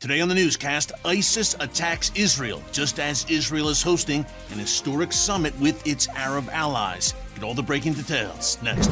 Today 0.00 0.22
on 0.22 0.28
the 0.28 0.34
newscast, 0.34 0.92
ISIS 1.04 1.54
attacks 1.60 2.10
Israel 2.14 2.62
just 2.72 2.98
as 2.98 3.26
Israel 3.28 3.68
is 3.68 3.82
hosting 3.82 4.24
an 4.50 4.58
historic 4.58 5.12
summit 5.12 5.54
with 5.60 5.86
its 5.86 6.08
Arab 6.16 6.48
allies. 6.52 7.12
Get 7.34 7.44
all 7.44 7.52
the 7.52 7.62
breaking 7.62 7.92
details 7.92 8.56
next. 8.62 8.86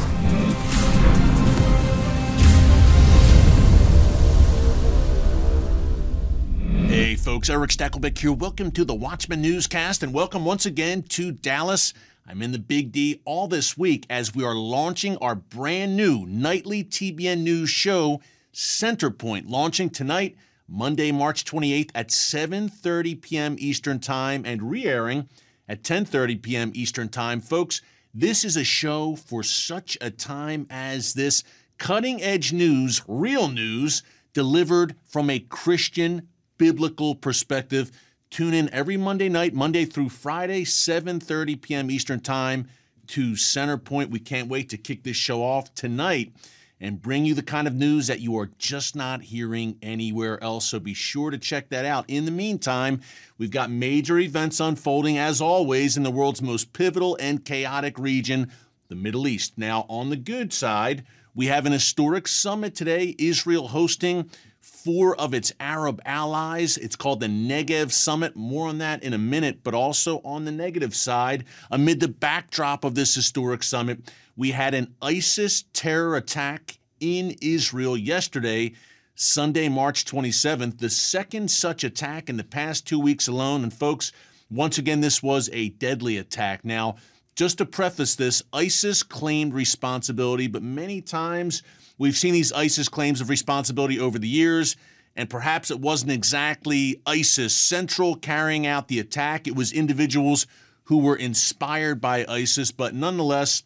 Hey 6.90 7.16
folks, 7.16 7.48
Erick 7.48 7.70
Stakelbeck 7.70 8.18
here. 8.18 8.34
Welcome 8.34 8.70
to 8.72 8.84
the 8.84 8.94
Watchman 8.94 9.40
Newscast 9.40 10.02
and 10.02 10.12
welcome 10.12 10.44
once 10.44 10.66
again 10.66 11.04
to 11.04 11.32
Dallas. 11.32 11.94
I'm 12.26 12.42
in 12.42 12.52
the 12.52 12.58
Big 12.58 12.92
D 12.92 13.22
all 13.24 13.48
this 13.48 13.78
week 13.78 14.04
as 14.10 14.34
we 14.34 14.44
are 14.44 14.54
launching 14.54 15.16
our 15.22 15.36
brand 15.36 15.96
new 15.96 16.26
nightly 16.26 16.84
TBN 16.84 17.40
News 17.40 17.70
show, 17.70 18.20
Centerpoint, 18.52 19.48
launching 19.48 19.88
tonight, 19.88 20.36
Monday, 20.70 21.10
March 21.10 21.46
28th 21.46 21.90
at 21.94 22.08
7:30 22.08 23.22
p.m. 23.22 23.56
Eastern 23.58 23.98
Time 23.98 24.44
and 24.44 24.70
re-airing 24.70 25.26
at 25.66 25.82
10:30 25.82 26.42
p.m. 26.42 26.72
Eastern 26.74 27.08
Time. 27.08 27.40
Folks, 27.40 27.80
this 28.12 28.44
is 28.44 28.56
a 28.56 28.64
show 28.64 29.16
for 29.16 29.42
such 29.42 29.96
a 30.02 30.10
time 30.10 30.66
as 30.68 31.14
this. 31.14 31.42
Cutting 31.78 32.22
edge 32.22 32.52
news, 32.52 33.02
real 33.08 33.48
news 33.48 34.02
delivered 34.34 34.94
from 35.06 35.30
a 35.30 35.38
Christian 35.38 36.28
biblical 36.58 37.14
perspective. 37.14 37.90
Tune 38.30 38.52
in 38.52 38.68
every 38.68 38.98
Monday 38.98 39.30
night, 39.30 39.54
Monday 39.54 39.86
through 39.86 40.10
Friday, 40.10 40.64
7:30 40.64 41.62
p.m. 41.62 41.90
Eastern 41.90 42.20
Time 42.20 42.68
to 43.06 43.32
Centerpoint. 43.32 44.10
We 44.10 44.20
can't 44.20 44.50
wait 44.50 44.68
to 44.68 44.76
kick 44.76 45.02
this 45.02 45.16
show 45.16 45.42
off 45.42 45.74
tonight 45.74 46.32
and 46.80 47.02
bring 47.02 47.24
you 47.24 47.34
the 47.34 47.42
kind 47.42 47.66
of 47.66 47.74
news 47.74 48.06
that 48.06 48.20
you 48.20 48.36
are 48.38 48.50
just 48.58 48.94
not 48.94 49.22
hearing 49.22 49.76
anywhere 49.82 50.42
else. 50.42 50.66
So 50.66 50.78
be 50.78 50.94
sure 50.94 51.30
to 51.30 51.38
check 51.38 51.68
that 51.70 51.84
out. 51.84 52.04
In 52.08 52.24
the 52.24 52.30
meantime, 52.30 53.00
we've 53.36 53.50
got 53.50 53.70
major 53.70 54.18
events 54.18 54.60
unfolding 54.60 55.18
as 55.18 55.40
always 55.40 55.96
in 55.96 56.02
the 56.02 56.10
world's 56.10 56.42
most 56.42 56.72
pivotal 56.72 57.16
and 57.20 57.44
chaotic 57.44 57.98
region, 57.98 58.52
the 58.88 58.94
Middle 58.94 59.26
East. 59.26 59.54
Now, 59.56 59.86
on 59.88 60.10
the 60.10 60.16
good 60.16 60.52
side, 60.52 61.04
we 61.34 61.46
have 61.46 61.66
an 61.66 61.72
historic 61.72 62.26
summit 62.28 62.74
today, 62.74 63.14
Israel 63.18 63.68
hosting 63.68 64.30
four 64.60 65.16
of 65.16 65.34
its 65.34 65.52
Arab 65.60 66.00
allies. 66.04 66.76
It's 66.76 66.96
called 66.96 67.20
the 67.20 67.26
Negev 67.26 67.90
Summit. 67.92 68.36
More 68.36 68.68
on 68.68 68.78
that 68.78 69.02
in 69.02 69.12
a 69.12 69.18
minute, 69.18 69.60
but 69.62 69.74
also 69.74 70.20
on 70.24 70.44
the 70.44 70.52
negative 70.52 70.94
side, 70.94 71.44
amid 71.70 72.00
the 72.00 72.08
backdrop 72.08 72.84
of 72.84 72.94
this 72.94 73.14
historic 73.14 73.62
summit, 73.62 74.12
we 74.38 74.52
had 74.52 74.72
an 74.72 74.94
ISIS 75.02 75.64
terror 75.74 76.16
attack 76.16 76.78
in 76.98 77.36
Israel 77.42 77.94
yesterday. 77.94 78.72
Sunday, 79.14 79.68
March 79.68 80.06
27th, 80.06 80.78
the 80.78 80.88
second 80.88 81.50
such 81.50 81.84
attack 81.84 82.30
in 82.30 82.38
the 82.38 82.44
past 82.44 82.86
two 82.86 82.98
weeks 83.00 83.28
alone. 83.28 83.64
And 83.64 83.74
folks, 83.74 84.12
once 84.50 84.78
again, 84.78 85.02
this 85.02 85.22
was 85.22 85.50
a 85.52 85.68
deadly 85.68 86.16
attack. 86.16 86.64
Now, 86.64 86.96
just 87.34 87.58
to 87.58 87.66
preface 87.66 88.14
this, 88.14 88.42
ISIS 88.52 89.02
claimed 89.02 89.52
responsibility, 89.52 90.46
but 90.46 90.62
many 90.62 91.02
times 91.02 91.62
We've 91.98 92.16
seen 92.16 92.32
these 92.32 92.52
ISIS 92.52 92.88
claims 92.88 93.20
of 93.20 93.28
responsibility 93.28 93.98
over 93.98 94.20
the 94.20 94.28
years, 94.28 94.76
and 95.16 95.28
perhaps 95.28 95.72
it 95.72 95.80
wasn't 95.80 96.12
exactly 96.12 97.02
ISIS 97.04 97.56
central 97.56 98.14
carrying 98.14 98.68
out 98.68 98.86
the 98.86 99.00
attack. 99.00 99.48
It 99.48 99.56
was 99.56 99.72
individuals 99.72 100.46
who 100.84 100.98
were 100.98 101.16
inspired 101.16 102.00
by 102.00 102.24
ISIS, 102.28 102.70
but 102.70 102.94
nonetheless, 102.94 103.64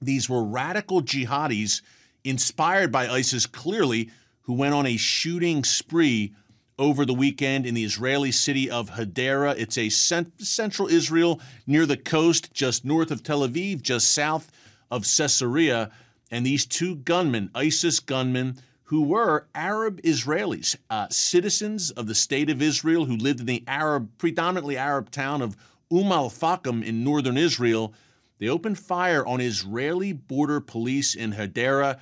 these 0.00 0.28
were 0.28 0.44
radical 0.44 1.02
jihadis 1.02 1.82
inspired 2.24 2.92
by 2.92 3.08
ISIS 3.08 3.46
clearly 3.46 4.10
who 4.42 4.52
went 4.52 4.74
on 4.74 4.86
a 4.86 4.96
shooting 4.96 5.64
spree 5.64 6.34
over 6.78 7.04
the 7.04 7.14
weekend 7.14 7.66
in 7.66 7.74
the 7.74 7.84
Israeli 7.84 8.32
city 8.32 8.70
of 8.70 8.90
Hadera. 8.90 9.54
It's 9.58 9.76
a 9.76 9.90
cent- 9.90 10.40
central 10.40 10.88
Israel 10.88 11.40
near 11.66 11.86
the 11.86 11.96
coast, 11.96 12.52
just 12.52 12.84
north 12.84 13.10
of 13.10 13.22
Tel 13.22 13.46
Aviv, 13.46 13.82
just 13.82 14.12
south 14.12 14.50
of 14.90 15.02
Caesarea 15.04 15.90
and 16.30 16.46
these 16.46 16.64
two 16.64 16.96
gunmen, 16.96 17.50
ISIS 17.54 18.00
gunmen, 18.00 18.56
who 18.84 19.02
were 19.02 19.46
Arab 19.54 20.00
Israelis, 20.02 20.76
uh, 20.88 21.08
citizens 21.10 21.90
of 21.90 22.06
the 22.06 22.14
state 22.14 22.50
of 22.50 22.62
Israel 22.62 23.04
who 23.04 23.16
lived 23.16 23.40
in 23.40 23.46
the 23.46 23.64
Arab, 23.66 24.10
predominantly 24.18 24.76
Arab 24.76 25.10
town 25.10 25.42
of 25.42 25.56
Umm 25.92 26.12
al 26.12 26.30
Fahm 26.30 26.82
in 26.84 27.04
northern 27.04 27.36
Israel. 27.36 27.92
They 28.40 28.48
opened 28.48 28.78
fire 28.78 29.24
on 29.26 29.42
Israeli 29.42 30.12
border 30.14 30.60
police 30.60 31.14
in 31.14 31.34
Hadera. 31.34 32.00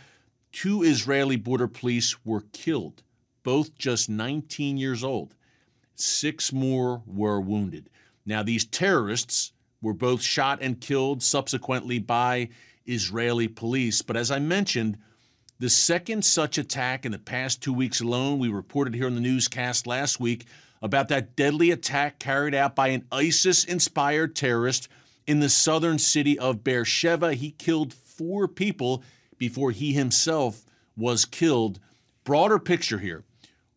Two 0.53 0.85
Israeli 0.85 1.37
border 1.37 1.67
police 1.67 2.25
were 2.25 2.45
killed, 2.53 3.03
both 3.43 3.77
just 3.77 4.09
19 4.09 4.77
years 4.77 5.03
old. 5.03 5.35
Six 5.97 6.53
more 6.53 7.03
were 7.07 7.41
wounded. 7.41 7.91
Now, 8.25 8.45
these 8.45 8.65
terrorists 8.65 9.53
were 9.83 9.93
both 9.93 10.23
shot 10.23 10.61
and 10.63 10.81
killed 10.81 11.25
subsequently 11.25 11.99
by 11.99 12.51
Israeli 12.87 13.49
police. 13.49 14.01
But 14.01 14.17
as 14.17 14.31
I 14.31 14.39
mentioned, 14.39 14.97
the 15.59 15.69
second 15.69 16.25
such 16.25 16.57
attack 16.57 17.05
in 17.05 17.11
the 17.11 17.19
past 17.19 17.61
two 17.61 17.73
weeks 17.73 18.01
alone, 18.01 18.39
we 18.39 18.49
reported 18.49 18.95
here 18.95 19.07
on 19.07 19.17
the 19.17 19.21
newscast 19.21 19.89
last 19.89 20.21
week 20.21 20.47
about 20.83 21.09
that 21.09 21.35
deadly 21.35 21.73
attack 21.73 22.21
carried 22.21 22.55
out 22.55 22.77
by 22.77 22.89
an 22.89 23.05
ISIS 23.11 23.65
inspired 23.65 24.37
terrorist 24.37 24.89
in 25.29 25.41
the 25.41 25.49
southern 25.51 25.99
city 25.99 26.39
of 26.39 26.65
Beersheba. 26.65 27.35
He 27.35 27.51
killed 27.51 27.93
four 27.93 28.49
people 28.49 29.05
before 29.37 29.71
he 29.71 29.93
himself 29.93 30.65
was 30.97 31.27
killed. 31.27 31.79
Broader 32.25 32.59
picture 32.59 32.99
here. 32.99 33.25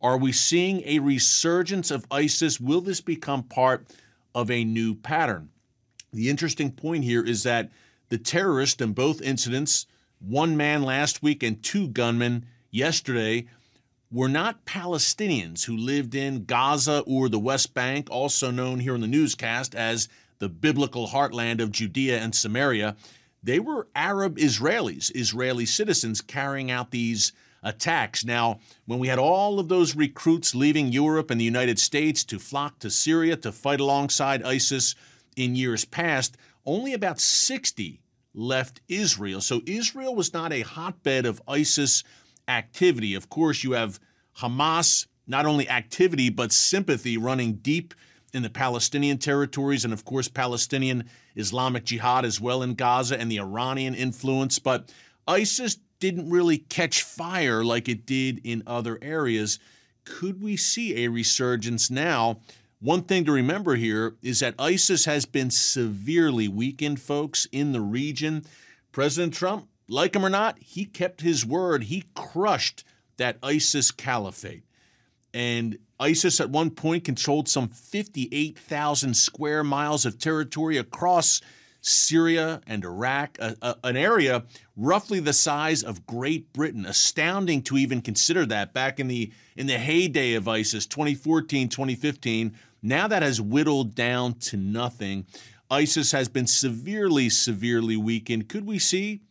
Are 0.02 0.18
we 0.18 0.32
seeing 0.32 0.82
a 0.86 1.00
resurgence 1.00 1.92
of 1.92 2.06
ISIS? 2.10 2.60
Will 2.62 2.80
this 2.80 3.02
become 3.02 3.44
part 3.44 3.86
of 4.34 4.50
a 4.50 4.64
new 4.64 4.96
pattern? 4.96 5.50
The 6.14 6.30
interesting 6.30 6.72
point 6.72 7.04
here 7.04 7.24
is 7.24 7.44
that 7.44 7.70
the 8.08 8.18
terrorists 8.18 8.82
in 8.82 8.94
both 8.94 9.22
incidents, 9.22 9.86
one 10.20 10.56
man 10.56 10.84
last 10.84 11.22
week 11.22 11.44
and 11.44 11.62
two 11.62 11.90
gunmen 11.90 12.46
yesterday, 12.72 13.46
were 14.10 14.30
not 14.30 14.66
Palestinians 14.66 15.66
who 15.66 15.76
lived 15.76 16.16
in 16.16 16.46
Gaza 16.46 17.04
or 17.06 17.28
the 17.28 17.40
West 17.40 17.74
Bank, 17.74 18.08
also 18.10 18.52
known 18.52 18.80
here 18.80 18.96
in 18.96 19.02
the 19.02 19.08
newscast 19.08 19.76
as 19.76 20.08
the 20.42 20.50
biblical 20.50 21.10
heartland 21.10 21.62
of 21.62 21.72
Judea 21.72 22.18
and 22.18 22.34
Samaria. 22.34 22.96
They 23.44 23.60
were 23.60 23.88
Arab 23.96 24.38
Israelis, 24.38 25.12
Israeli 25.16 25.68
citizens 25.68 26.20
carrying 26.20 26.72
out 26.72 26.90
these 26.90 27.32
attacks. 27.62 28.26
Now, 28.26 28.60
when 28.88 28.98
we 28.98 29.08
had 29.08 29.20
all 29.20 29.60
of 29.60 29.70
those 29.70 29.96
recruits 29.96 30.56
leaving 30.56 30.92
Europe 30.92 31.30
and 31.30 31.40
the 31.40 31.46
United 31.46 31.78
States 31.78 32.24
to 32.24 32.40
flock 32.40 32.80
to 32.80 32.90
Syria 32.90 33.38
to 33.38 33.52
fight 33.52 33.80
alongside 33.80 34.42
ISIS 34.42 34.96
in 35.38 35.56
years 35.56 35.86
past, 35.86 36.38
only 36.66 36.94
about 36.94 37.20
60 37.20 38.02
left 38.34 38.82
Israel. 38.88 39.42
So 39.42 39.62
Israel 39.68 40.16
was 40.16 40.34
not 40.34 40.52
a 40.52 40.62
hotbed 40.62 41.28
of 41.28 41.40
ISIS 41.48 42.04
activity. 42.48 43.14
Of 43.14 43.30
course, 43.30 43.64
you 43.64 43.74
have 43.74 44.00
Hamas, 44.40 45.06
not 45.28 45.46
only 45.46 45.70
activity, 45.70 46.32
but 46.32 46.52
sympathy 46.52 47.16
running 47.16 47.54
deep 47.58 47.94
in 48.34 48.44
the 48.44 48.50
Palestinian 48.50 49.18
territories, 49.18 49.84
and 49.84 49.94
of 49.94 50.06
course, 50.06 50.28
Palestinian 50.28 51.10
Islamic 51.36 51.86
Jihad 51.86 52.26
as 52.26 52.40
well 52.40 52.64
in 52.64 52.76
Gaza 52.76 53.20
and 53.20 53.32
the 53.32 53.40
Iranian 53.40 53.96
influence. 53.96 54.60
But 54.60 54.92
ISIS 55.28 55.78
didn't 56.00 56.30
really 56.30 56.58
catch 56.58 57.04
fire 57.04 57.64
like 57.64 57.88
it 57.88 58.06
did 58.06 58.42
in 58.44 58.64
other 58.66 58.98
areas. 59.02 59.60
Could 60.04 60.42
we 60.42 60.58
see 60.58 61.04
a 61.04 61.10
resurgence 61.10 61.92
now? 61.92 62.40
One 62.80 63.04
thing 63.04 63.26
to 63.26 63.32
remember 63.32 63.76
here 63.76 64.16
is 64.24 64.40
that 64.40 64.56
ISIS 64.58 65.06
has 65.06 65.26
been 65.26 65.52
severely 65.52 66.48
weakened, 66.48 67.00
folks, 67.00 67.46
in 67.52 67.74
the 67.74 67.82
region. 67.82 68.44
President 68.92 69.36
Trump, 69.36 69.68
like 69.88 70.16
him 70.16 70.26
or 70.26 70.30
not, 70.30 70.58
he 70.58 70.86
kept 70.86 71.22
his 71.22 71.46
word. 71.46 71.84
He 71.84 72.06
crushed 72.16 72.84
that 73.18 73.38
ISIS 73.44 73.92
caliphate. 73.92 74.64
And 75.34 75.78
ISIS 76.00 76.42
at 76.42 76.50
one 76.50 76.72
point 76.72 77.04
controlled 77.04 77.48
some 77.48 77.70
58,000 77.70 79.16
square 79.16 79.64
miles 79.64 80.06
of 80.06 80.18
territory 80.20 80.78
across 80.78 81.42
Syria 81.82 82.62
and 82.68 82.84
Iraq, 82.84 83.38
a, 83.40 83.56
a, 83.62 83.76
an 83.84 83.98
area 83.98 84.44
roughly 84.78 85.20
the 85.20 85.34
size 85.34 85.84
of 85.84 86.06
Great 86.06 86.54
Britain. 86.54 86.86
Astounding 86.86 87.64
to 87.64 87.78
even 87.78 88.02
consider 88.02 88.46
that 88.46 88.74
back 88.74 89.00
in 89.00 89.08
the 89.08 89.32
in 89.56 89.68
the 89.68 89.78
heyday 89.78 90.34
of 90.34 90.48
ISIS 90.48 90.86
2014, 90.86 91.70
2015. 91.70 92.56
Now 92.84 93.08
that 93.08 93.24
has 93.24 93.42
whittled 93.42 93.96
down 93.96 94.36
to 94.36 94.58
nothing. 94.58 95.26
ISIS 95.70 96.12
has 96.12 96.28
been 96.28 96.48
severely, 96.48 97.30
severely 97.30 97.98
weakened. 97.98 98.50
Could 98.50 98.66
we 98.66 98.80
see 98.80 99.22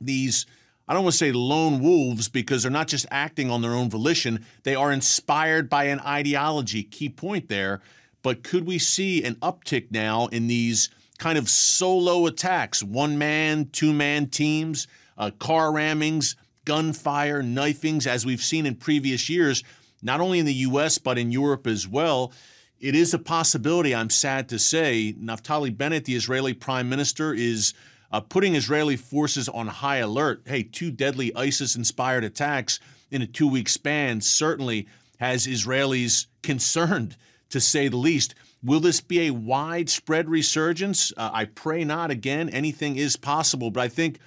these? 0.00 0.46
I 0.90 0.92
don't 0.92 1.04
want 1.04 1.12
to 1.12 1.18
say 1.18 1.30
lone 1.30 1.78
wolves 1.78 2.28
because 2.28 2.64
they're 2.64 2.72
not 2.72 2.88
just 2.88 3.06
acting 3.12 3.48
on 3.48 3.62
their 3.62 3.74
own 3.74 3.88
volition. 3.88 4.44
They 4.64 4.74
are 4.74 4.90
inspired 4.90 5.70
by 5.70 5.84
an 5.84 6.00
ideology. 6.00 6.82
Key 6.82 7.10
point 7.10 7.48
there. 7.48 7.80
But 8.22 8.42
could 8.42 8.66
we 8.66 8.80
see 8.80 9.22
an 9.22 9.36
uptick 9.36 9.92
now 9.92 10.26
in 10.26 10.48
these 10.48 10.90
kind 11.16 11.38
of 11.38 11.48
solo 11.48 12.26
attacks, 12.26 12.82
one 12.82 13.18
man, 13.18 13.68
two 13.70 13.92
man 13.92 14.26
teams, 14.26 14.88
uh, 15.16 15.30
car 15.38 15.70
rammings, 15.70 16.34
gunfire, 16.64 17.40
knifings, 17.40 18.08
as 18.08 18.26
we've 18.26 18.42
seen 18.42 18.66
in 18.66 18.74
previous 18.74 19.30
years, 19.30 19.62
not 20.02 20.20
only 20.20 20.40
in 20.40 20.46
the 20.46 20.54
U.S., 20.54 20.98
but 20.98 21.18
in 21.18 21.30
Europe 21.30 21.68
as 21.68 21.86
well. 21.86 22.32
It 22.80 22.96
is 22.96 23.14
a 23.14 23.18
possibility, 23.20 23.94
I'm 23.94 24.10
sad 24.10 24.48
to 24.48 24.58
say. 24.58 25.14
Naftali 25.16 25.76
Bennett, 25.76 26.06
the 26.06 26.16
Israeli 26.16 26.52
prime 26.52 26.88
minister, 26.88 27.32
is 27.32 27.74
uh, 28.12 28.20
putting 28.20 28.54
Israeli 28.54 28.96
forces 28.96 29.48
on 29.48 29.66
high 29.66 29.98
alert. 29.98 30.42
Hey, 30.46 30.62
two 30.62 30.90
deadly 30.90 31.34
ISIS 31.36 31.76
inspired 31.76 32.24
attacks 32.24 32.80
in 33.10 33.22
a 33.22 33.26
two 33.26 33.48
week 33.48 33.68
span 33.68 34.20
certainly 34.20 34.86
has 35.18 35.46
Israelis 35.46 36.26
concerned, 36.42 37.16
to 37.50 37.60
say 37.60 37.88
the 37.88 37.96
least. 37.96 38.34
Will 38.62 38.80
this 38.80 39.00
be 39.00 39.26
a 39.26 39.30
widespread 39.30 40.28
resurgence? 40.28 41.12
Uh, 41.16 41.30
I 41.32 41.44
pray 41.46 41.84
not. 41.84 42.10
Again, 42.10 42.48
anything 42.50 42.96
is 42.96 43.16
possible, 43.16 43.70
but 43.70 43.82
I 43.82 43.88
think 43.88 44.18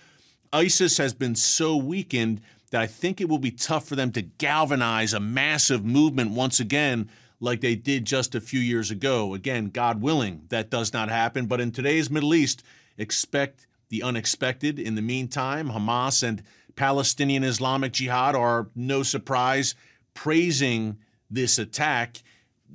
ISIS 0.51 0.97
has 0.97 1.13
been 1.13 1.36
so 1.36 1.75
weakened 1.77 2.41
that 2.71 2.81
I 2.81 2.88
think 2.88 3.21
it 3.21 3.29
will 3.29 3.38
be 3.38 3.51
tough 3.51 3.88
for 3.88 3.95
them 3.95 4.12
to 4.13 4.21
galvanize 4.24 5.13
a 5.13 5.19
massive 5.19 5.86
movement 5.86 6.31
once 6.31 6.59
again, 6.59 7.09
like 7.39 7.62
they 7.62 7.75
did 7.75 8.06
just 8.06 8.33
a 8.33 8.41
few 8.41 8.59
years 8.59 8.89
ago. 8.89 9.36
Again, 9.36 9.69
God 9.69 10.01
willing, 10.01 10.45
that 10.50 10.71
does 10.71 10.94
not 10.94 11.09
happen. 11.09 11.45
But 11.45 11.62
in 11.62 11.71
today's 11.71 12.09
Middle 12.09 12.33
East, 12.33 12.63
expect 12.97 13.68
the 13.94 14.01
unexpected. 14.01 14.80
In 14.80 14.95
the 14.95 15.04
meantime, 15.04 15.69
Hamas 15.69 16.28
and 16.28 16.42
Palestinian 16.75 17.44
Islamic 17.44 17.94
Jihad 17.94 18.36
are 18.36 18.69
no 18.75 19.04
surprise 19.04 19.75
praising 20.16 20.98
this 21.30 21.60
attack 21.60 22.24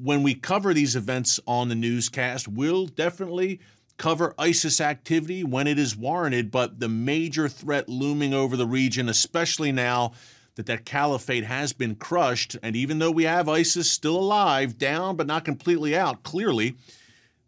when 0.01 0.23
we 0.23 0.33
cover 0.35 0.73
these 0.73 0.95
events 0.95 1.41
on 1.45 1.69
the 1.69 1.75
newscast, 1.75 2.47
we'll 2.47 2.87
definitely 2.87 3.59
cover 3.97 4.33
ISIS 4.39 4.81
activity 4.81 5.43
when 5.43 5.67
it 5.67 5.77
is 5.77 5.97
warranted, 5.97 6.53
but 6.53 6.79
the 6.79 6.89
major 6.89 7.49
threat 7.49 7.89
looming 7.89 8.33
over 8.33 8.57
the 8.57 8.67
region, 8.67 9.09
especially 9.09 9.73
now 9.73 10.13
that 10.55 10.67
that 10.67 10.85
caliphate 10.85 11.43
has 11.43 11.73
been 11.73 11.97
crushed, 11.97 12.57
and 12.63 12.77
even 12.77 13.01
though 13.01 13.11
we 13.11 13.25
have 13.25 13.49
ISIS 13.49 13.91
still 13.91 14.17
alive, 14.17 14.79
down 14.79 15.17
but 15.17 15.27
not 15.27 15.45
completely 15.45 15.97
out, 15.97 16.23
clearly 16.23 16.77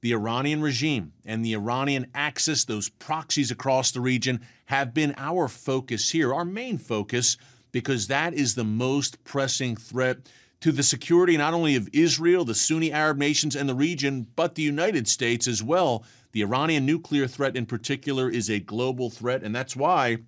the 0.03 0.13
Iranian 0.13 0.63
regime 0.63 1.13
and 1.27 1.45
the 1.45 1.55
Iranian 1.55 2.07
axis, 2.15 2.65
those 2.65 2.89
proxies 2.89 3.51
across 3.51 3.91
the 3.91 4.01
region, 4.01 4.41
have 4.67 4.95
been 4.95 5.15
our 5.17 5.49
focus 5.49 6.11
here, 6.11 6.33
our 6.33 6.45
main 6.45 6.79
focus, 6.79 7.37
because 7.73 8.07
that 8.07 8.35
is 8.35 8.55
the 8.55 8.65
most 8.65 9.23
pressing 9.25 9.77
threat 9.77 10.19
to 10.61 10.73
the 10.73 10.83
security 10.83 11.37
not 11.37 11.55
only 11.55 11.77
of 11.77 11.89
Israel, 11.93 12.45
the 12.45 12.55
Sunni 12.55 12.93
Arab 12.93 13.17
nations, 13.17 13.57
and 13.57 13.69
the 13.69 13.75
region, 13.75 14.27
but 14.37 14.55
the 14.55 14.63
United 14.63 15.09
States 15.09 15.47
as 15.47 15.63
well. 15.63 16.05
The 16.33 16.43
Iranian 16.43 16.87
nuclear 16.87 17.27
threat, 17.27 17.57
in 17.57 17.67
particular, 17.67 18.29
is 18.29 18.51
a 18.51 18.61
global 18.61 19.11
threat, 19.11 19.43
and 19.43 19.55
that's 19.55 19.75
why 19.75 20.19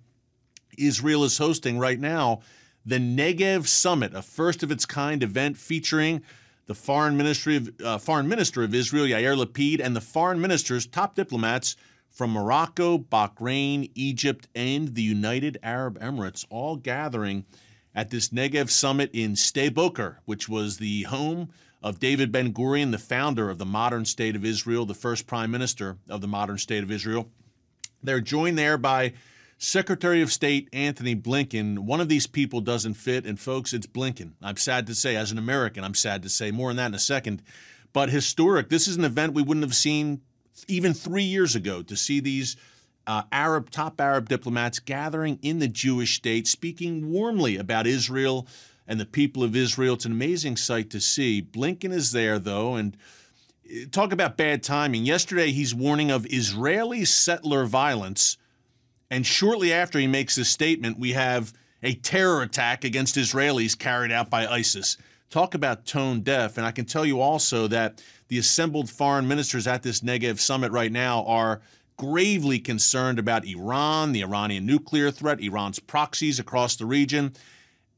Israel 0.77 1.23
is 1.23 1.37
hosting 1.37 1.77
right 1.77 1.99
now 1.99 2.41
the 2.85 2.97
Negev 2.97 3.67
Summit, 3.67 4.13
a 4.13 4.21
first 4.21 4.61
of 4.61 4.71
its 4.71 4.85
kind 4.85 5.23
event 5.23 5.57
featuring 5.57 6.21
the 6.65 6.75
foreign 6.75 7.17
ministry 7.17 7.57
of, 7.57 7.71
uh, 7.83 7.97
foreign 7.97 8.27
minister 8.27 8.63
of 8.63 8.73
Israel, 8.73 9.05
Yair 9.05 9.35
Lapid, 9.35 9.79
and 9.83 9.95
the 9.95 10.01
foreign 10.01 10.39
ministers, 10.39 10.85
top 10.85 11.15
diplomats 11.15 11.75
from 12.09 12.31
Morocco, 12.31 12.97
Bahrain, 12.97 13.89
Egypt, 13.95 14.47
and 14.55 14.95
the 14.95 15.01
United 15.01 15.57
Arab 15.63 15.99
Emirates, 15.99 16.45
all 16.49 16.75
gathering 16.75 17.45
at 17.95 18.09
this 18.09 18.29
Negev 18.29 18.69
summit 18.69 19.09
in 19.13 19.33
Sde 19.33 19.73
Boker, 19.73 20.19
which 20.25 20.47
was 20.47 20.77
the 20.77 21.03
home 21.03 21.49
of 21.81 21.99
David 21.99 22.31
Ben 22.31 22.53
Gurion, 22.53 22.91
the 22.91 22.97
founder 22.97 23.49
of 23.49 23.57
the 23.57 23.65
modern 23.65 24.05
state 24.05 24.35
of 24.35 24.45
Israel, 24.45 24.85
the 24.85 24.93
first 24.93 25.27
prime 25.27 25.51
minister 25.51 25.97
of 26.07 26.21
the 26.21 26.27
modern 26.27 26.57
state 26.57 26.83
of 26.83 26.91
Israel. 26.91 27.29
They're 28.01 28.21
joined 28.21 28.57
there 28.57 28.77
by 28.77 29.13
Secretary 29.63 30.21
of 30.21 30.29
State 30.29 30.67
Antony 30.73 31.15
Blinken. 31.15 31.79
One 31.79 32.01
of 32.01 32.09
these 32.09 32.27
people 32.27 32.59
doesn't 32.59 32.95
fit, 32.95 33.25
and 33.25 33.39
folks, 33.39 33.71
it's 33.71 33.87
Blinken. 33.87 34.33
I'm 34.41 34.57
sad 34.57 34.87
to 34.87 34.93
say, 34.93 35.15
as 35.15 35.31
an 35.31 35.37
American, 35.37 35.85
I'm 35.85 35.93
sad 35.93 36.21
to 36.23 36.29
say. 36.29 36.51
More 36.51 36.69
on 36.69 36.75
that 36.75 36.87
in 36.87 36.93
a 36.93 36.99
second. 36.99 37.41
But 37.93 38.09
historic, 38.09 38.67
this 38.67 38.89
is 38.89 38.97
an 38.97 39.05
event 39.05 39.33
we 39.33 39.41
wouldn't 39.41 39.63
have 39.63 39.73
seen 39.73 40.19
even 40.67 40.93
three 40.93 41.23
years 41.23 41.55
ago 41.55 41.81
to 41.81 41.95
see 41.95 42.19
these 42.19 42.57
uh, 43.07 43.23
Arab 43.31 43.69
top 43.69 44.01
Arab 44.01 44.27
diplomats 44.27 44.79
gathering 44.79 45.39
in 45.41 45.59
the 45.59 45.69
Jewish 45.69 46.15
state, 46.15 46.45
speaking 46.45 47.09
warmly 47.09 47.55
about 47.55 47.87
Israel 47.87 48.45
and 48.85 48.99
the 48.99 49.05
people 49.05 49.43
of 49.43 49.55
Israel. 49.55 49.93
It's 49.93 50.03
an 50.03 50.11
amazing 50.11 50.57
sight 50.57 50.89
to 50.89 50.99
see. 50.99 51.41
Blinken 51.41 51.93
is 51.93 52.11
there 52.11 52.37
though, 52.37 52.75
and 52.75 52.97
uh, 53.65 53.85
talk 53.91 54.11
about 54.11 54.35
bad 54.35 54.61
timing. 54.61 55.05
Yesterday, 55.05 55.51
he's 55.51 55.73
warning 55.73 56.11
of 56.11 56.27
Israeli 56.29 57.05
settler 57.05 57.63
violence, 57.63 58.37
and 59.13 59.27
shortly 59.27 59.71
after 59.71 59.99
he 59.99 60.07
makes 60.07 60.35
this 60.35 60.49
statement, 60.49 60.97
we 60.97 61.11
have 61.11 61.53
a 61.83 61.93
terror 61.93 62.41
attack 62.41 62.83
against 62.83 63.15
Israelis 63.15 63.77
carried 63.77 64.11
out 64.11 64.31
by 64.31 64.47
ISIS. 64.47 64.97
Talk 65.29 65.53
about 65.53 65.85
tone 65.85 66.21
deaf. 66.21 66.57
And 66.57 66.65
I 66.65 66.71
can 66.71 66.85
tell 66.85 67.05
you 67.05 67.21
also 67.21 67.67
that 67.67 68.01
the 68.29 68.39
assembled 68.39 68.89
foreign 68.89 69.27
ministers 69.27 69.67
at 69.67 69.83
this 69.83 70.01
Negev 70.01 70.39
summit 70.39 70.71
right 70.71 70.91
now 70.91 71.23
are 71.25 71.61
gravely 71.95 72.57
concerned 72.57 73.19
about 73.19 73.45
Iran, 73.45 74.13
the 74.13 74.23
Iranian 74.23 74.65
nuclear 74.65 75.11
threat, 75.11 75.39
Iran's 75.41 75.77
proxies 75.77 76.39
across 76.39 76.75
the 76.75 76.87
region. 76.87 77.33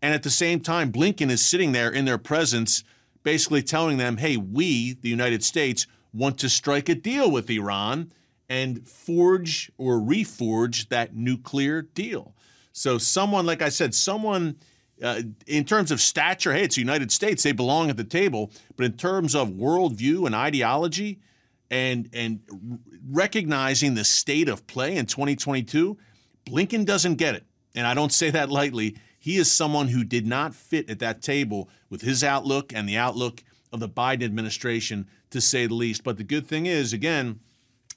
And 0.01 0.13
at 0.13 0.23
the 0.23 0.29
same 0.29 0.59
time, 0.59 0.91
Blinken 0.91 1.29
is 1.29 1.45
sitting 1.45 1.71
there 1.71 1.89
in 1.89 2.03
their 2.03 2.17
presence, 2.17 2.83
basically 3.23 3.63
telling 3.63 3.95
them, 3.95 4.17
hey, 4.17 4.35
we, 4.35 4.95
the 4.95 5.07
United 5.07 5.45
States, 5.45 5.87
want 6.13 6.37
to 6.39 6.49
strike 6.49 6.89
a 6.89 6.95
deal 6.95 7.31
with 7.31 7.49
Iran 7.49 8.11
and 8.49 8.87
forge 8.87 9.71
or 9.77 9.99
reforge 9.99 10.89
that 10.89 11.15
nuclear 11.15 11.81
deal. 11.81 12.35
So, 12.71 12.97
someone, 12.97 13.45
like 13.45 13.61
I 13.61 13.69
said, 13.69 13.95
someone 13.95 14.57
uh, 15.01 15.21
in 15.47 15.65
terms 15.65 15.91
of 15.91 15.99
stature, 15.99 16.53
hey, 16.53 16.63
it's 16.63 16.75
the 16.75 16.81
United 16.81 17.11
States, 17.11 17.43
they 17.43 17.51
belong 17.51 17.89
at 17.89 17.97
the 17.97 18.03
table. 18.03 18.51
But 18.75 18.85
in 18.85 18.93
terms 18.93 19.35
of 19.35 19.49
worldview 19.49 20.25
and 20.25 20.35
ideology, 20.35 21.19
and 21.71 22.09
and 22.13 22.41
recognizing 23.09 23.95
the 23.95 24.03
state 24.03 24.47
of 24.47 24.67
play 24.67 24.95
in 24.95 25.05
2022, 25.05 25.97
Blinken 26.45 26.85
doesn't 26.85 27.15
get 27.15 27.35
it. 27.35 27.43
And 27.75 27.85
I 27.85 27.93
don't 27.93 28.13
say 28.13 28.29
that 28.29 28.49
lightly. 28.49 28.95
He 29.19 29.37
is 29.37 29.51
someone 29.51 29.87
who 29.87 30.03
did 30.03 30.27
not 30.27 30.53
fit 30.53 30.89
at 30.89 30.99
that 30.99 31.21
table 31.21 31.69
with 31.89 32.01
his 32.01 32.23
outlook 32.23 32.71
and 32.73 32.87
the 32.87 32.97
outlook 32.97 33.43
of 33.73 33.79
the 33.79 33.89
Biden 33.89 34.23
administration, 34.23 35.07
to 35.31 35.41
say 35.41 35.65
the 35.65 35.73
least. 35.73 36.03
But 36.03 36.17
the 36.17 36.23
good 36.23 36.47
thing 36.47 36.67
is, 36.67 36.93
again, 36.93 37.39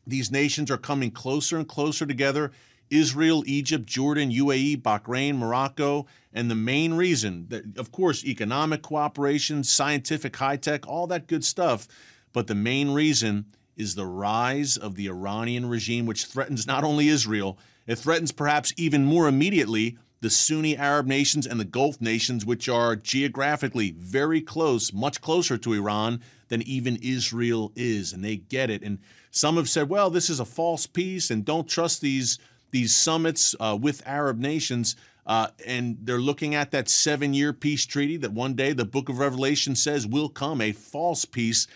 these 0.08 0.30
nations 0.30 0.70
are 0.70 0.78
coming 0.78 1.10
closer 1.10 1.56
and 1.56 1.68
closer 1.68 2.06
together 2.06 2.52
Israel, 2.90 3.42
Egypt, 3.46 3.86
Jordan, 3.86 4.30
UAE, 4.30 4.82
Bahrain, 4.82 5.36
Morocco. 5.36 6.06
And 6.32 6.50
the 6.50 6.54
main 6.54 6.94
reason 6.94 7.46
that, 7.48 7.76
of 7.76 7.92
course, 7.92 8.24
economic 8.24 8.82
cooperation, 8.82 9.64
scientific 9.64 10.36
high 10.36 10.56
tech, 10.56 10.86
all 10.86 11.06
that 11.08 11.26
good 11.26 11.44
stuff. 11.44 11.86
But 12.32 12.46
the 12.46 12.54
main 12.54 12.90
reason 12.90 13.46
is 13.76 13.94
the 13.94 14.06
rise 14.06 14.76
of 14.76 14.94
the 14.96 15.06
Iranian 15.06 15.68
regime, 15.68 16.06
which 16.06 16.24
threatens 16.24 16.66
not 16.66 16.84
only 16.84 17.08
Israel, 17.08 17.58
it 17.86 17.96
threatens 17.96 18.32
perhaps 18.32 18.72
even 18.76 19.04
more 19.04 19.28
immediately 19.28 19.98
the 20.20 20.30
Sunni 20.30 20.76
Arab 20.76 21.06
nations 21.06 21.46
and 21.46 21.60
the 21.60 21.64
Gulf 21.64 22.00
nations, 22.00 22.44
which 22.44 22.68
are 22.68 22.96
geographically 22.96 23.92
very 23.92 24.40
close, 24.40 24.92
much 24.92 25.20
closer 25.20 25.56
to 25.58 25.72
Iran 25.74 26.20
than 26.48 26.62
even 26.62 26.96
Israel 26.96 27.72
is. 27.76 28.12
And 28.12 28.24
they 28.24 28.36
get 28.36 28.70
it. 28.70 28.82
And 28.82 28.98
some 29.30 29.56
have 29.56 29.68
said, 29.68 29.88
well, 29.88 30.10
this 30.10 30.28
is 30.28 30.40
a 30.40 30.44
false 30.44 30.86
peace 30.86 31.30
and 31.30 31.44
don't 31.44 31.68
trust 31.68 32.00
these, 32.00 32.38
these 32.70 32.94
summits 32.94 33.54
uh, 33.60 33.78
with 33.80 34.02
Arab 34.06 34.38
nations. 34.38 34.96
Uh, 35.26 35.48
and 35.66 35.98
they're 36.02 36.18
looking 36.18 36.54
at 36.54 36.70
that 36.70 36.88
seven 36.88 37.34
year 37.34 37.52
peace 37.52 37.84
treaty 37.84 38.16
that 38.16 38.32
one 38.32 38.54
day 38.54 38.72
the 38.72 38.84
book 38.84 39.08
of 39.08 39.18
Revelation 39.18 39.76
says 39.76 40.06
will 40.06 40.28
come, 40.28 40.60
a 40.60 40.72
false 40.72 41.24
peace. 41.24 41.66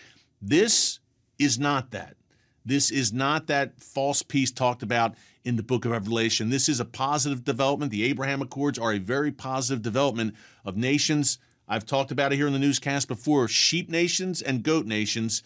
This 0.41 0.99
is 1.39 1.59
not 1.59 1.91
that. 1.91 2.15
This 2.65 2.91
is 2.91 3.13
not 3.13 3.47
that 3.47 3.79
false 3.81 4.23
peace 4.23 4.51
talked 4.51 4.83
about 4.83 5.15
in 5.43 5.55
the 5.55 5.63
book 5.63 5.85
of 5.85 5.91
Revelation. 5.91 6.49
This 6.49 6.69
is 6.69 6.79
a 6.79 6.85
positive 6.85 7.43
development. 7.43 7.91
The 7.91 8.03
Abraham 8.03 8.41
Accords 8.41 8.79
are 8.79 8.93
a 8.93 8.99
very 8.99 9.31
positive 9.31 9.81
development 9.81 10.35
of 10.63 10.77
nations. 10.77 11.37
I've 11.67 11.85
talked 11.85 12.11
about 12.11 12.33
it 12.33 12.37
here 12.37 12.47
in 12.47 12.53
the 12.53 12.59
newscast 12.59 13.07
before 13.07 13.47
sheep 13.47 13.89
nations 13.89 14.41
and 14.41 14.63
goat 14.63 14.85
nations. 14.85 15.43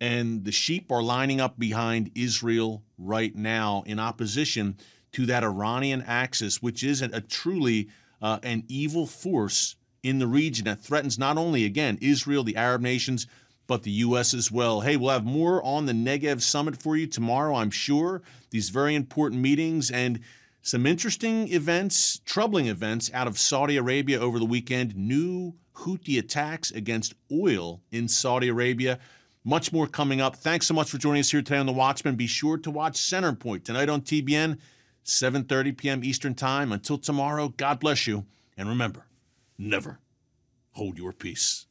And 0.00 0.44
the 0.44 0.52
sheep 0.52 0.90
are 0.90 1.02
lining 1.02 1.40
up 1.40 1.58
behind 1.58 2.10
Israel 2.14 2.82
right 2.96 3.34
now 3.34 3.82
in 3.86 3.98
opposition 3.98 4.76
to 5.12 5.26
that 5.26 5.44
Iranian 5.44 6.02
axis, 6.02 6.62
which 6.62 6.82
is 6.82 7.02
a, 7.02 7.10
a 7.12 7.20
truly 7.20 7.88
uh, 8.22 8.38
an 8.42 8.64
evil 8.68 9.06
force 9.06 9.76
in 10.02 10.18
the 10.18 10.26
region 10.26 10.64
that 10.64 10.80
threatens 10.80 11.18
not 11.18 11.36
only, 11.36 11.64
again, 11.64 11.98
Israel, 12.00 12.44
the 12.44 12.56
Arab 12.56 12.80
nations, 12.80 13.26
but 13.70 13.84
the 13.84 13.90
U.S. 14.02 14.34
as 14.34 14.50
well. 14.50 14.80
Hey, 14.80 14.96
we'll 14.96 15.12
have 15.12 15.24
more 15.24 15.62
on 15.62 15.86
the 15.86 15.92
Negev 15.92 16.42
Summit 16.42 16.76
for 16.76 16.96
you 16.96 17.06
tomorrow, 17.06 17.54
I'm 17.54 17.70
sure. 17.70 18.20
These 18.50 18.70
very 18.70 18.96
important 18.96 19.40
meetings 19.40 19.92
and 19.92 20.18
some 20.60 20.86
interesting 20.86 21.46
events, 21.52 22.20
troubling 22.24 22.66
events 22.66 23.12
out 23.14 23.28
of 23.28 23.38
Saudi 23.38 23.76
Arabia 23.76 24.18
over 24.18 24.40
the 24.40 24.44
weekend. 24.44 24.96
New 24.96 25.54
Houthi 25.76 26.18
attacks 26.18 26.72
against 26.72 27.14
oil 27.30 27.80
in 27.92 28.08
Saudi 28.08 28.48
Arabia. 28.48 28.98
Much 29.44 29.72
more 29.72 29.86
coming 29.86 30.20
up. 30.20 30.34
Thanks 30.34 30.66
so 30.66 30.74
much 30.74 30.90
for 30.90 30.98
joining 30.98 31.20
us 31.20 31.30
here 31.30 31.40
today 31.40 31.58
on 31.58 31.66
The 31.66 31.72
Watchman. 31.72 32.16
Be 32.16 32.26
sure 32.26 32.58
to 32.58 32.72
watch 32.72 32.94
Centerpoint 32.94 33.62
tonight 33.62 33.88
on 33.88 34.00
TBN, 34.00 34.58
7.30 35.04 35.76
p.m. 35.76 36.02
Eastern 36.02 36.34
Time. 36.34 36.72
Until 36.72 36.98
tomorrow, 36.98 37.54
God 37.56 37.78
bless 37.78 38.08
you. 38.08 38.26
And 38.56 38.68
remember, 38.68 39.06
never 39.56 40.00
hold 40.72 40.98
your 40.98 41.12
peace. 41.12 41.66